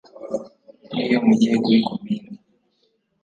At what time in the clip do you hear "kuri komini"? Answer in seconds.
1.63-2.29